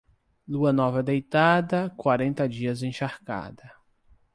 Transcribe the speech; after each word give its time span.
Lua 0.47 0.71
nova 0.73 1.03
deitada, 1.03 1.91
quarenta 1.95 2.47
dias 2.49 2.81
encharcada. 2.81 3.71